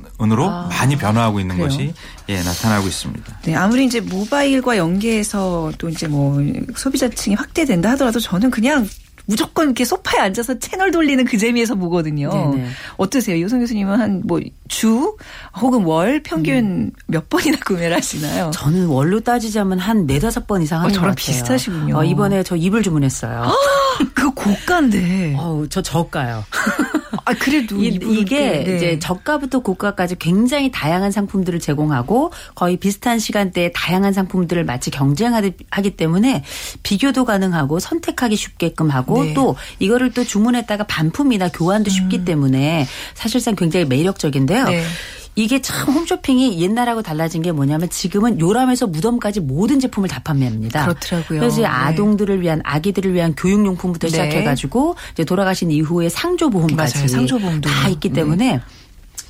[0.50, 0.70] 아.
[0.72, 1.68] 많이 변화하고 있는 그래요?
[1.68, 1.94] 것이
[2.30, 3.40] 예, 나타나고 있습니다.
[3.44, 6.40] 네, 아무리 이제 모바일과 연계해서 또 이제 뭐
[6.76, 8.88] 소비자층이 확대된다 하더라도 저는 그냥
[9.30, 12.30] 무조건 이렇게 소파에 앉아서 채널 돌리는 그 재미에서 보거든요.
[12.30, 12.68] 네네.
[12.98, 13.36] 어떠세요?
[13.36, 15.16] 이호성 교수님은 한 뭐 주
[15.60, 16.92] 혹은 월 평균 음.
[17.08, 18.52] 몇 번이나 구매를 하시나요?
[18.54, 21.98] 저는 월로 따지자면 한 네다섯 번 이상 하는 어, 저랑 비슷하시군요.
[21.98, 23.52] 어, 이번에 저 이불 주문했어요.
[24.14, 25.36] 그 고가인데.
[25.38, 26.44] 어, 저 저가요.
[27.26, 28.76] 아, 그래도 이, 게 네.
[28.76, 36.44] 이제 저가부터 고가까지 굉장히 다양한 상품들을 제공하고 거의 비슷한 시간대에 다양한 상품들을 마치 경쟁하기 때문에
[36.84, 39.34] 비교도 가능하고 선택하기 쉽게끔 하고 네.
[39.34, 42.26] 또 이거를 또 주문했다가 반품이나 교환도 쉽기 음.
[42.26, 44.66] 때문에 사실상 굉장히 매력적인데요.
[44.66, 44.84] 네.
[45.38, 50.86] 이게 참 홈쇼핑이 옛날하고 달라진 게 뭐냐면 지금은 요람에서 무덤까지 모든 제품을 다 판매합니다.
[50.86, 51.40] 그렇더라고요.
[51.40, 51.68] 그래서 네.
[51.68, 54.12] 아동들을 위한 아기들을 위한 교육용품부터 네.
[54.12, 58.62] 시작해가지고 이제 돌아가신 이후에 상조보험까지 상조보험도 다 있기 때문에 네.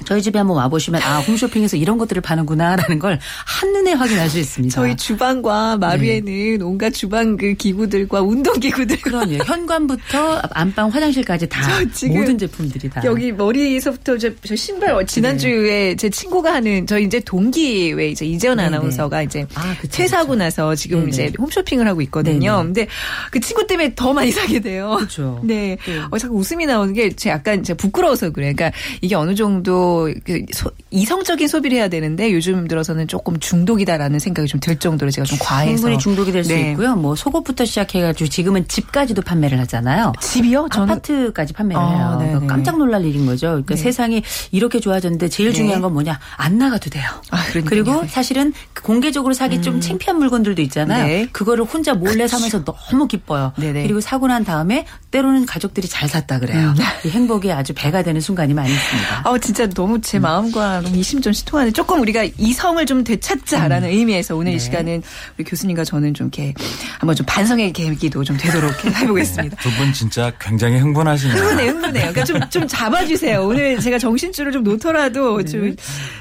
[0.05, 4.73] 저희 집에 한번 와보시면 아 홈쇼핑에서 이런 것들을 파는구나라는 걸 한눈에 확인할 수 있습니다.
[4.73, 6.63] 저희 주방과 마루에는 네.
[6.63, 9.37] 온갖 주방 그 기구들과 운동 기구들 그럼요.
[9.43, 11.61] 현관부터 안방 화장실까지 다
[12.07, 15.95] 모든 제품들이 다 여기 머리에서부터 저, 저 신발 지난주에 네.
[15.95, 18.67] 제 친구가 하는 저희 이제 동기 왜 이제 이재현 네, 네.
[18.67, 20.37] 아나운서가 이제 아, 그쵸, 퇴사하고 그쵸.
[20.39, 21.09] 나서 지금 네네.
[21.09, 22.57] 이제 홈쇼핑을 하고 있거든요.
[22.57, 22.63] 네네.
[22.65, 22.87] 근데
[23.31, 24.95] 그 친구 때문에 더 많이 사게 돼요.
[24.97, 25.41] 그렇죠.
[25.43, 25.77] 네.
[25.85, 25.99] 네.
[26.09, 28.53] 어, 자꾸 웃음이 나오는 게 제 약간 제가 부끄러워서 그래.
[28.53, 30.45] 그러니까 이게 어느 정도 또그
[30.91, 35.75] 이성적인 소비를 해야 되는데 요즘 들어서는 조금 중독이다라는 생각이 좀 들 정도로 제가 좀 과해서
[35.75, 36.71] 충분히 중독이 될수 네.
[36.71, 36.95] 있고요.
[36.95, 40.11] 뭐 속옷부터 시작해가지고 지금은 집까지도 판매를 하잖아요.
[40.19, 40.67] 집이요?
[40.73, 42.15] 저는 아파트까지 판매를 아, 해요.
[42.19, 43.47] 그러니까 깜짝 놀랄 일인 거죠.
[43.47, 43.81] 그러니까 네.
[43.81, 45.55] 세상이 이렇게 좋아졌는데 제일 네.
[45.55, 46.19] 중요한 건 뭐냐?
[46.35, 47.05] 안 나가도 돼요.
[47.31, 48.51] 아, 그리고 사실은
[48.83, 49.61] 공개적으로 사기 음.
[49.61, 51.05] 좀 창피한 물건들도 있잖아요.
[51.05, 51.27] 네.
[51.31, 52.37] 그거를 혼자 몰래 그렇죠.
[52.37, 53.53] 사면서 너무 기뻐요.
[53.57, 53.83] 네네.
[53.83, 56.73] 그리고 사고 난 다음에 때로는 가족들이 잘 샀다 그래요.
[56.75, 56.75] 음.
[57.05, 59.21] 이 행복이 아주 배가 되는 순간이 많이 있습니다.
[59.23, 60.23] 아, 진짜 너무 제 음.
[60.23, 63.93] 마음과 너무 이심전심통하는 조금 우리가 이성을 좀 되찾자라는 음.
[63.93, 64.55] 의미에서 오늘 네.
[64.55, 65.03] 이 시간은
[65.37, 66.55] 우리 교수님과 저는 좀 이렇게
[66.97, 69.55] 한번 좀 반성의 계기도 좀 되도록 해보겠습니다.
[69.55, 69.61] 네.
[69.61, 71.37] 두분 진짜 굉장히 흥분하시네요.
[71.37, 72.11] 흥분해, 흥분해요.
[72.11, 73.45] 그러니까 좀, 좀 잡아주세요.
[73.45, 75.45] 오늘 제가 정신줄을 좀 놓더라도 네.
[75.45, 75.75] 좀,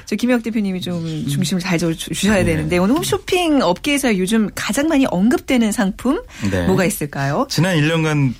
[0.05, 2.43] 저 김혁 대표님이 좀 중심을 잘 주셔야 네.
[2.43, 6.67] 되는데 오늘 홈쇼핑 업계에서 요즘 가장 많이 언급되는 상품 네.
[6.67, 7.47] 뭐가 있을까요?
[7.49, 8.37] 지난 1년간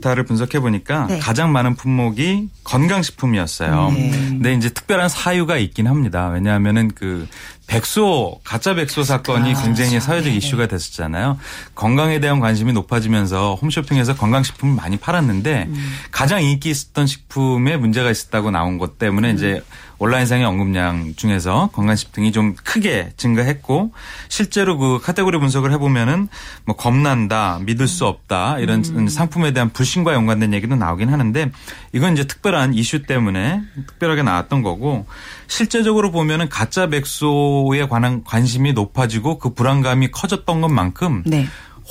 [0.00, 1.18] 데이터를 분석해 보니까 네.
[1.18, 3.92] 가장 많은 품목이 건강식품이었어요.
[3.92, 4.10] 네.
[4.10, 6.28] 근데 이제 특별한 사유가 있긴 합니다.
[6.28, 7.28] 왜냐하면은 그
[7.66, 10.06] 백소 가짜 백소 사건이 아, 굉장히 그렇죠.
[10.06, 10.36] 사회적 네.
[10.38, 11.38] 이슈가 됐었잖아요.
[11.74, 15.92] 건강에 대한 관심이 높아지면서 홈쇼핑에서 건강식품을 많이 팔았는데 음.
[16.10, 19.36] 가장 인기 있었던 식품에 문제가 있었다고 나온 것 때문에 음.
[19.36, 19.62] 이제
[20.00, 23.92] 온라인상의 언급량 중에서 건강식 등이 좀 크게 증가했고
[24.30, 26.28] 실제로 그 카테고리 분석을 해보면은
[26.64, 29.08] 뭐 겁난다, 믿을 수 없다 이런 음.
[29.08, 31.52] 상품에 대한 불신과 연관된 얘기도 나오긴 하는데
[31.92, 35.06] 이건 이제 특별한 이슈 때문에 특별하게 나왔던 거고
[35.48, 41.46] 실제적으로 보면은 가짜 백소에 관한 관심이 높아지고 그 불안감이 커졌던 것만큼 네.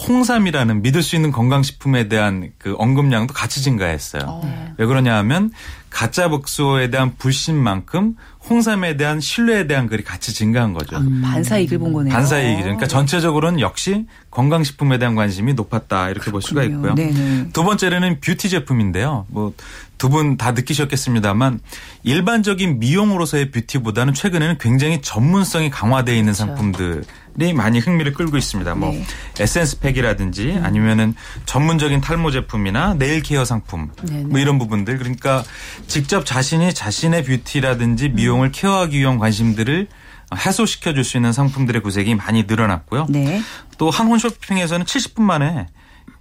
[0.07, 4.23] 홍삼이라는 믿을 수 있는 건강식품에 대한 그 언급량도 같이 증가했어요.
[4.27, 4.73] 어.
[4.77, 5.51] 왜 그러냐 하면
[5.89, 8.15] 가짜 백소에 대한 불신만큼
[8.49, 10.97] 홍삼에 대한 신뢰에 대한 글이 같이 증가한 거죠.
[10.97, 11.21] 음.
[11.23, 12.13] 반사이익을 본 거네요.
[12.13, 12.63] 반사이익이죠.
[12.63, 16.31] 그러니까 전체적으로는 역시 건강식품에 대한 관심이 높았다 이렇게 그렇군요.
[16.31, 16.95] 볼 수가 있고요.
[16.95, 17.49] 네네.
[17.53, 19.25] 두 번째로는 뷰티 제품인데요.
[19.29, 19.53] 뭐
[19.99, 21.59] 두 분 다 느끼셨겠습니다만
[22.03, 26.45] 일반적인 미용으로서의 뷰티보다는 최근에는 굉장히 전문성이 강화되어 있는 그렇죠.
[26.45, 28.75] 상품들 이 많이 흥미를 끌고 있습니다.
[28.75, 29.04] 뭐 네.
[29.39, 30.65] 에센스 팩이라든지 음.
[30.65, 34.25] 아니면은 전문적인 탈모 제품이나 nail care 상품 네네.
[34.25, 35.43] 뭐 이런 부분들 그러니까
[35.88, 39.88] 직접 자신이 자신의 뷰티라든지 미용을 care하기 위한 관심들을
[40.36, 43.08] 해소시켜 줄 수 있는 상품들의 구색이 많이 늘어났고요.
[43.10, 43.41] 네.
[43.78, 45.65] 또한 홈쇼핑에서는 70분 만에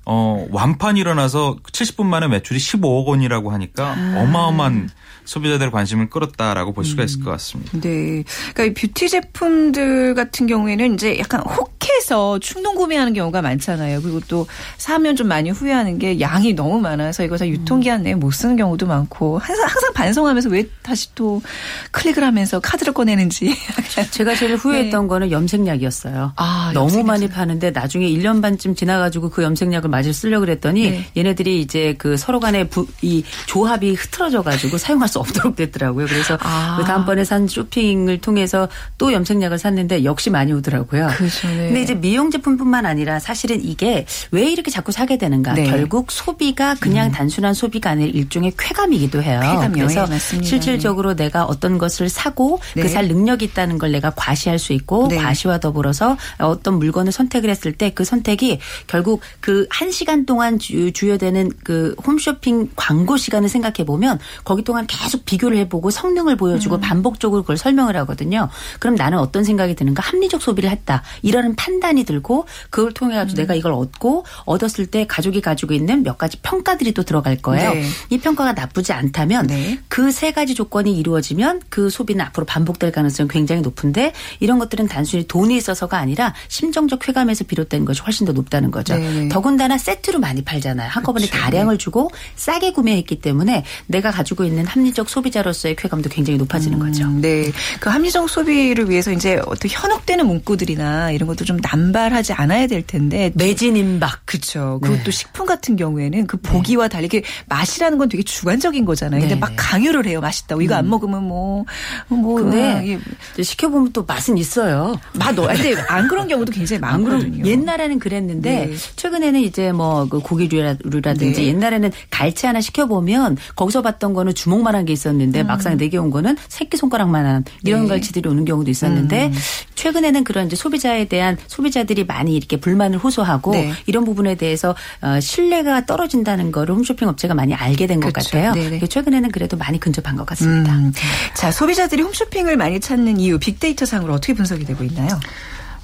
[0.06, 4.14] 어, 완판이 일어나서 70분 만에 매출이 15억 원이라고 하니까 아.
[4.22, 4.88] 어마어마한
[5.28, 7.72] 소비자들의 관심을 끌었다라고 볼 수가 있을 것 같습니다.
[7.78, 8.24] 네.
[8.54, 14.00] 그러니까 뷰티 제품들 같은 경우에는 이제 약간 혹해서 충동 구매하는 경우가 많잖아요.
[14.00, 14.46] 그리고 또
[14.78, 18.86] 사면 좀 많이 후회하는 게 양이 너무 많아서 이거 다 유통기한 내에 못 쓰는 경우도
[18.86, 21.42] 많고 항상, 항상 반성하면서 왜 다시 또
[21.90, 23.54] 클릭을 하면서 카드를 꺼내는지.
[24.10, 25.08] 제가 제일 후회했던 네.
[25.08, 26.32] 거는 염색약이었어요.
[26.36, 27.06] 아, 너무 염색약.
[27.06, 31.06] 많이 파는데 나중에 1년 반쯤 지나가지고 그 염색약을 맞을 쓰려고 그랬더니 네.
[31.18, 36.06] 얘네들이 이제 그 서로 간에 부, 이 조합이 흐트러져 가지고 사용할 수 없도록 됐더라고요.
[36.06, 36.76] 그래서 아.
[36.78, 41.08] 그 다음번에 산 쇼핑을 통해서 또 염색약을 샀는데 역시 많이 오더라고요.
[41.16, 41.48] 그렇죠.
[41.48, 41.66] 네.
[41.66, 45.54] 근데 이제 미용 제품뿐만 아니라 사실은 이게 왜 이렇게 자꾸 사게 되는가?
[45.54, 45.64] 네.
[45.64, 47.12] 결국 소비가 그냥 음.
[47.12, 49.40] 단순한 소비가 아니라 일종의 쾌감이기도 해요.
[49.40, 49.86] 쾌감이요.
[49.86, 52.82] 그래서 네, 실질적으로 내가 어떤 것을 사고 네.
[52.82, 55.16] 그살 능력이 있다는 걸 내가 과시할 수 있고 네.
[55.16, 60.92] 과시와 더불어서 어떤 물건을 선택을 했을 때 그 선택이 결국 그 한 시간 동안 주,
[60.92, 66.80] 주요되는 그 홈쇼핑 광고 시간을 생각해 보면 거기 동안 계속 비교를 해보고 성능을 보여주고 음.
[66.80, 68.48] 반복적으로 그걸 설명을 하거든요.
[68.78, 70.02] 그럼 나는 어떤 생각이 드는가?
[70.02, 71.02] 합리적 소비를 했다.
[71.22, 73.42] 이러는 판단이 들고 그걸 통해 가지고 음.
[73.42, 77.72] 내가 이걸 얻고 얻었을 때 가족이 가지고 있는 몇 가지 평가들이 또 들어갈 거예요.
[77.72, 77.84] 네.
[78.10, 79.78] 이 평가가 나쁘지 않다면 네.
[79.88, 85.56] 그세 가지 조건이 이루어지면 그 소비는 앞으로 반복될 가능성이 굉장히 높은데 이런 것들은 단순히 돈이
[85.56, 88.96] 있어서가 아니라 심정적 쾌감에서 비롯된 것이 훨씬 더 높다는 거죠.
[88.96, 89.28] 네.
[89.28, 90.90] 더군다나 세트로 많이 팔잖아요.
[90.90, 91.42] 한꺼번에 그렇죠.
[91.42, 96.86] 다량을 주고 싸게 구매했기 때문에 내가 가지고 있는 합리적 합리적 소비자로서의 쾌감도 굉장히 높아지는 음,
[96.86, 97.08] 거죠.
[97.08, 97.52] 네.
[97.80, 103.30] 그 합리적 소비를 위해서 이제 어떤 현혹되는 문구들이나 이런 것도 좀 남발하지 않아야 될 텐데
[103.34, 104.26] 매진 임박.
[104.26, 104.78] 그렇죠.
[104.82, 105.02] 그리고 네.
[105.04, 106.96] 또 식품 같은 경우에는 그 보기와 네.
[106.96, 109.20] 달리 게 맛이라는 건 되게 주관적인 거잖아요.
[109.20, 109.40] 근데 네.
[109.40, 110.20] 막 강요를 해요.
[110.20, 110.62] 맛있다고.
[110.62, 110.90] 이거 안 음.
[110.90, 111.64] 먹으면 뭐,
[112.08, 112.34] 뭐.
[112.42, 112.98] 근데
[113.38, 114.98] 아, 시켜 보면 또 맛은 있어요.
[115.14, 117.44] 맛, 근데 안 그런 경우도 굉장히 많거든요.
[117.44, 118.76] 옛날에는 그랬는데 네.
[118.96, 121.46] 최근에는 이제 뭐 그 고기류라든지 네.
[121.48, 125.46] 옛날에는 갈치 하나 시켜 보면 거기서 봤던 거는 주먹만한 게 있었는데 음.
[125.46, 127.88] 막상 내게 온 거는 새끼 손가락만한 이런 네.
[127.88, 129.32] 갈치들이 오는 경우도 있었는데 음.
[129.74, 133.72] 최근에는 그런 이제 소비자에 대한 소비자들이 많이 이렇게 불만을 호소하고 네.
[133.86, 138.30] 이런 부분에 대해서 어, 신뢰가 떨어진다는 거를 홈쇼핑 업체가 많이 알게 된것 그렇죠.
[138.30, 138.52] 같아요.
[138.54, 138.86] 네네.
[138.86, 140.72] 최근에는 그래도 많이 근접한 것 같습니다.
[140.74, 140.92] 음.
[141.34, 145.08] 자 소비자들이 홈쇼핑을 많이 찾는 이유 빅데이터 상으로 어떻게 분석이 되고 있나요?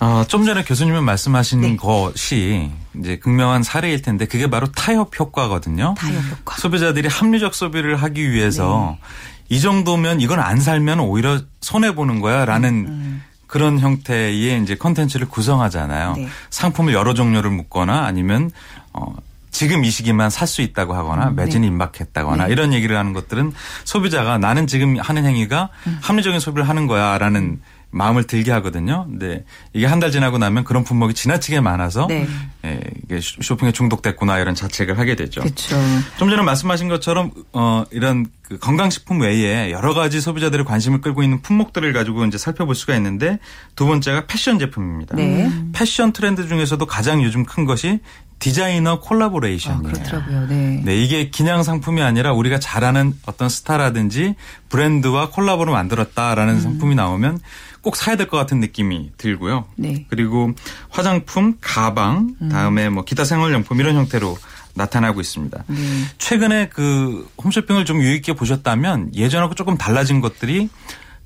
[0.00, 1.76] 어, 좀 전에 교수님은 말씀하신 네.
[1.76, 5.94] 것이 이제 극명한 사례일 텐데 그게 바로 타협 효과거든요.
[5.96, 6.56] 타협 효과.
[6.56, 9.08] 소비자들이 합리적 소비를 하기 위해서 네.
[9.56, 13.22] 이 정도면 이건 안 살면 오히려 손해 보는 거야라는 음.
[13.46, 16.14] 그런 형태의 이제 컨텐츠를 구성하잖아요.
[16.16, 16.28] 네.
[16.50, 18.50] 상품을 여러 종류를 묶거나 아니면
[18.92, 19.14] 어
[19.50, 21.72] 지금 이 시기만 살 수 있다고 하거나 음, 매진이 네.
[21.72, 22.52] 임박했다거나 네.
[22.52, 23.52] 이런 얘기를 하는 것들은
[23.84, 25.98] 소비자가 나는 지금 하는 행위가 음.
[26.02, 27.60] 합리적인 소비를 하는 거야라는
[27.94, 29.06] 마음을 들게 하거든요.
[29.08, 32.26] 근데 이게 한 달 지나고 나면 그런 품목이 지나치게 많아서 네.
[32.64, 35.40] 예, 이게 쇼핑에 중독됐구나 이런 자책을 하게 되죠.
[35.40, 35.76] 그렇죠.
[36.18, 41.40] 좀 전에 말씀하신 것처럼 어 이런 그 건강식품 외에 여러 가지 소비자들의 관심을 끌고 있는
[41.40, 43.38] 품목들을 가지고 이제 살펴볼 수가 있는데
[43.76, 45.16] 두 번째가 패션 제품입니다.
[45.16, 45.50] 네.
[45.72, 48.00] 패션 트렌드 중에서도 가장 요즘 큰 것이
[48.38, 49.88] 디자이너 collaboration이에요.
[49.88, 50.46] 아, 그렇더라고요.
[50.48, 50.82] 네.
[50.84, 54.34] 네, 이게 그냥 상품이 아니라 우리가 잘 아는 어떤 스타라든지
[54.68, 56.60] 브랜드와 collabo를 만들었다라는 음.
[56.60, 57.40] 상품이 나오면
[57.80, 59.66] 꼭 사야 될 것 같은 느낌이 들고요.
[59.76, 60.06] 네.
[60.08, 60.52] 그리고
[60.90, 62.48] 화장품, 가방, 음.
[62.48, 64.36] 다음에 뭐 기타 생활용품 이런 형태로
[64.74, 65.64] 나타나고 있습니다.
[65.68, 65.76] 네.
[66.18, 70.68] 최근에 그 홈쇼핑을 좀 유익 있게 보셨다면 예전하고 조금 달라진 것들이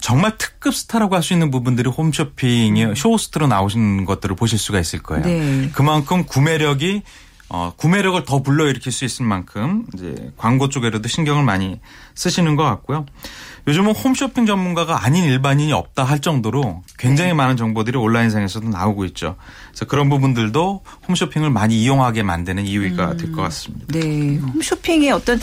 [0.01, 2.95] 정말 특급 스타라고 할 수 있는 부분들이 홈쇼핑에 음.
[2.95, 5.25] 쇼호스트로 나오신 것들을 보실 수가 있을 거예요.
[5.25, 5.71] 네.
[5.73, 7.03] 그만큼 구매력이
[7.51, 11.81] 어, 구매력을 더 불러일으킬 수 있을 만큼 이제 광고 쪽에라도 신경을 많이
[12.15, 13.07] 쓰시는 것 같고요.
[13.67, 17.35] 요즘은 홈쇼핑 전문가가 아닌 일반인이 없다 할 정도로 굉장히 네.
[17.35, 19.37] 많은 정보들이 온라인상에서도 나오고 있죠.
[19.71, 23.17] 그래서 그런 부분들도 홈쇼핑을 많이 이용하게 만드는 이유가 음.
[23.17, 23.87] 될것 같습니다.
[23.89, 24.37] 네.
[24.37, 25.41] 홈쇼핑의 어떤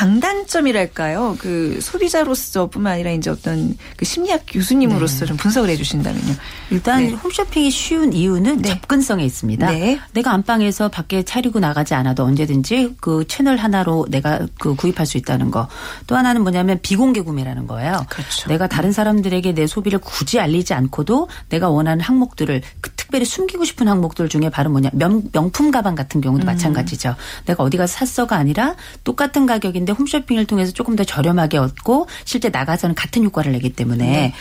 [0.00, 1.36] 장단점이랄까요?
[1.38, 5.26] 그 소비자로서뿐만 아니라 이제 어떤 그 심리학 교수님으로서 네.
[5.26, 6.34] 좀 분석을 해 주신다면요.
[6.70, 7.12] 일단 네.
[7.12, 8.70] 홈쇼핑이 쉬운 이유는 네.
[8.70, 9.70] 접근성에 있습니다.
[9.70, 10.00] 네.
[10.12, 15.50] 내가 안방에서 밖에 차리고 나가지 않아도 언제든지 그 채널 하나로 내가 그 구입할 수 있다는
[15.50, 15.68] 거.
[16.06, 18.06] 또 하나는 뭐냐면 비공개 구매라는 거예요.
[18.08, 18.48] 그렇죠.
[18.48, 23.88] 내가 다른 사람들에게 내 소비를 굳이 알리지 않고도 내가 원하는 항목들을 그 특별히 숨기고 싶은
[23.88, 26.46] 항목들 중에 바로 뭐냐 명, 명품 가방 같은 경우도 음.
[26.46, 27.16] 마찬가지죠.
[27.44, 32.94] 내가 어디 가서 샀어가 아니라 똑같은 가격인데 홈쇼핑을 통해서 조금 더 저렴하게 얻고 실제 나가서는
[32.94, 34.34] 같은 효과를 내기 때문에 네.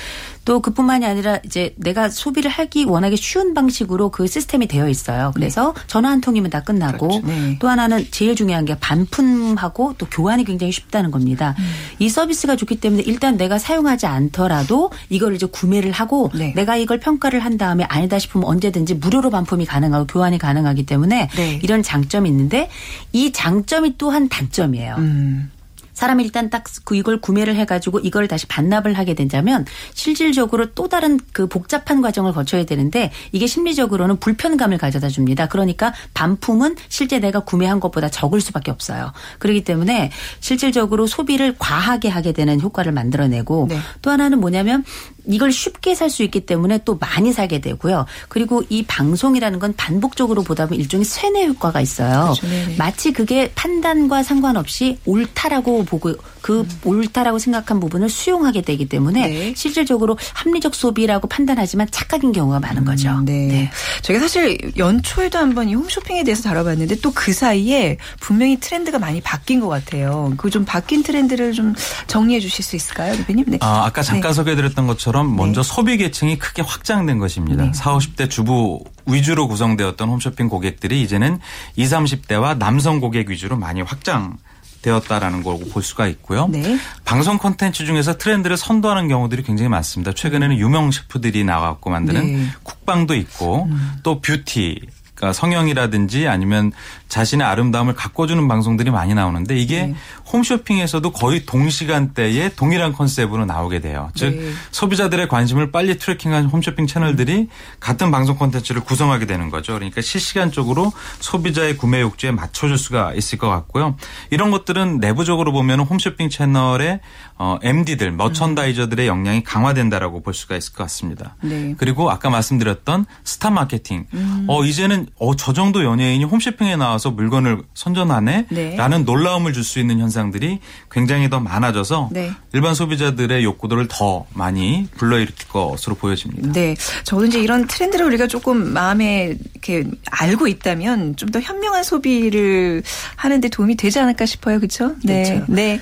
[0.50, 5.32] 또 그뿐만이 아니라 이제 내가 소비를 하기 워낙에 쉬운 방식으로 그 시스템이 되어 있어요.
[5.36, 5.84] 그래서 네.
[5.86, 7.28] 전화 한 통이면 다 끝나고 그렇죠.
[7.28, 7.60] 네.
[7.60, 11.54] 또 하나는 제일 중요한 게 반품하고 또 교환이 굉장히 쉽다는 겁니다.
[11.60, 11.66] 음.
[12.00, 16.52] 이 서비스가 좋기 때문에 일단 내가 사용하지 않더라도 이걸 이제 구매를 하고 네.
[16.56, 21.60] 내가 이걸 평가를 한 다음에 아니다 싶으면 언제든지 무료로 반품이 가능하고 교환이 가능하기 때문에 네.
[21.62, 22.72] 이런 장점이 있는데
[23.14, 24.96] 이 장점이 또한 단점이에요.
[24.98, 25.52] 음.
[26.00, 31.48] 사람이 일단 딱그 이걸 구매를 해가지고 이걸 다시 반납을 하게 된다면 실질적으로 또 다른 그
[31.48, 35.50] 복잡한 과정을 거쳐야 되는데 이게 심리적으로는 불편감을 가져다 줍니다.
[35.50, 39.12] 그러니까 반품은 실제 내가 구매한 것보다 적을 수밖에 없어요.
[39.40, 40.10] 그렇기 때문에
[40.40, 43.78] 실질적으로 소비를 과하게 하게 되는 효과를 만들어내고 네.
[44.02, 44.86] 또 하나는 뭐냐면
[45.30, 48.06] 이걸 쉽게 살 수 있기 때문에 또 많이 사게 되고요.
[48.30, 52.34] 그리고 이 방송이라는 건 반복적으로 보다 보면 일종의 쇠뇌 효과가 있어요.
[52.36, 52.48] 그렇죠.
[52.48, 52.76] 네.
[52.80, 56.70] 마치 그게 판단과 상관없이 옳다라고 보고 그 음.
[56.84, 59.54] 옳다라고 생각한 부분을 수용하게 되기 때문에 네.
[59.56, 63.10] 실질적으로 합리적 소비라고 판단하지만 착각인 경우가 많은 거죠.
[63.10, 63.48] 음, 네.
[63.48, 63.72] 네.
[64.02, 69.60] 저희가 사실 연초에도 한번 이 홈쇼핑에 대해서 다뤄봤는데 또 그 사이에 분명히 트렌드가 많이 바뀐
[69.60, 70.34] 것 같아요.
[70.38, 71.76] 그 좀 바뀐 트렌드를 좀
[72.08, 73.46] 정리해 주실 수 있을까요, 대표님?
[73.48, 73.58] 네.
[73.62, 74.36] 아, 아까 잠깐 네.
[74.36, 75.68] 소개해드렸던 것처럼 것처럼 먼저 네.
[75.68, 77.66] 소비 계층이 크게 확장된 것입니다.
[77.66, 77.74] 네.
[77.74, 81.40] 40, 50대 주부 위주로 구성되었던 홈쇼핑 고객들이 이제는
[81.76, 84.38] 20, 30대와 남성 고객 위주로 많이 확장
[84.82, 86.48] 되었다라는 걸볼 수가 있고요.
[86.48, 86.80] 네.
[87.04, 90.14] 방송 콘텐츠 중에서 트렌드를 선도하는 경우들이 굉장히 많습니다.
[90.14, 92.48] 최근에는 유명 셰프들이 나와갖고 만드는 네.
[92.64, 93.92] 국방도 있고 음.
[94.04, 94.80] 또 뷰티
[95.16, 96.72] 그러니까 성형이라든지 아니면
[97.10, 99.96] 자신의 아름다움을 가꿔주는 방송들이 많이 나오는데 이게 네.
[100.32, 104.12] 홈쇼핑에서도 거의 동시간대에 동일한 컨셉으로 나오게 돼요.
[104.16, 104.52] 즉 네.
[104.72, 107.48] 소비자들의 관심을 빨리 트래킹한 홈쇼핑 채널들이 음.
[107.80, 109.74] 같은 방송 콘텐츠를 구성하게 되는 거죠.
[109.74, 113.96] 그러니까 실시간적으로 소비자의 구매 욕구에 맞춰줄 수가 있을 것 같고요.
[114.30, 117.00] 이런 것들은 내부적으로 보면 홈쇼핑 채널의
[117.40, 121.36] 어, MD들, 머천다이저들의 역량이 강화된다라고 볼 수가 있을 것 같습니다.
[121.42, 121.74] 네.
[121.78, 124.06] 그리고 아까 말씀드렸던 스타 마케팅.
[124.14, 124.46] 음.
[124.48, 128.46] 어, 이제는 어, 저 정도 연예인이 홈쇼핑에 나와 서 물건을 선전하네?
[128.50, 128.76] 네.
[128.76, 130.60] 라는 놀라움을 줄 수 있는 현상들이
[130.92, 132.32] 굉장히 더 많아져서 네.
[132.54, 136.52] 일반 소비자들의 욕구들을 더 많이 불러일으킬 것으로 보여집니다.
[136.52, 136.76] 네.
[137.04, 142.82] 저도 이제 이런 트렌드를 우리가 조금 마음에 이렇게 알고 있다면 좀 더 현명한 소비를
[143.16, 144.58] 하는데 도움이 되지 않을까 싶어요.
[144.58, 144.96] 그렇죠?
[145.04, 145.24] 네.
[145.24, 145.46] 그렇죠.
[145.48, 145.80] 네.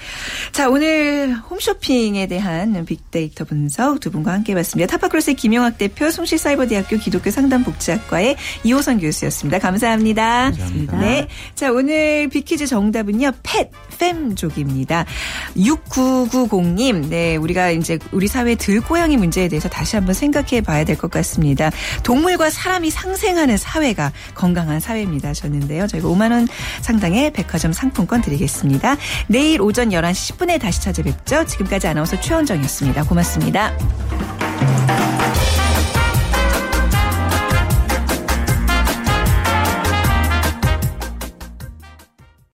[0.51, 4.91] 자, 오늘 홈쇼핑에 대한 big data 분석 두 분과 함께 해봤습니다.
[4.91, 9.59] 타파크로스의 김용학 대표, 숭실사이버대학교 기독교 상담복지학과의 이호선 교수 교수였습니다.
[9.59, 10.51] 감사합니다.
[10.51, 10.99] 감사합니다.
[10.99, 11.06] 네.
[11.55, 13.31] 자, 오늘 비키즈 정답은요.
[13.43, 15.05] pet, fam족입니다.
[15.55, 21.11] 6990님, 네, 우리가 이제 우리 사회 들고양이 문제에 대해서 다시 한번 생각해 봐야 될 것
[21.11, 21.69] 같습니다.
[22.03, 25.33] 동물과 사람이 상생하는 사회가 건강한 사회입니다.
[25.33, 25.87] 셨는데요.
[25.87, 26.47] 저희가 5만 원
[26.81, 28.97] 상당의 백화점 상품권 드리겠습니다.
[29.27, 31.45] 내일 오전 11시 10분에 다시 찾아뵙죠.
[31.45, 33.03] 지금까지 아나운서 최원정이었습니다.
[33.03, 33.73] 고맙습니다.